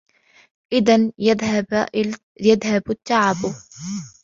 إِذَنْ 0.73 1.11
يَذْهَبَ 1.17 1.87
التَّعِبُ. 2.89 3.35